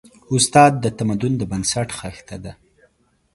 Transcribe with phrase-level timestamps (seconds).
[0.35, 2.53] استاد د تمدن د بنسټ خښته ده.